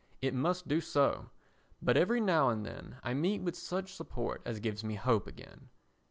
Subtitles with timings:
[0.19, 1.29] It must do so.
[1.79, 5.69] But every now and then I meet with such support as gives me hope again.